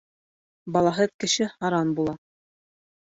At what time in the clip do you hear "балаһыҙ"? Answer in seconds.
0.77-1.13